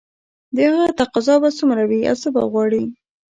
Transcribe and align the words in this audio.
د 0.55 0.57
هغه 0.71 0.87
تقاضا 0.99 1.35
به 1.41 1.49
څومره 1.59 1.83
وي 1.89 2.01
او 2.09 2.15
څه 2.21 2.27
به 2.33 2.41
غواړي 2.51 2.83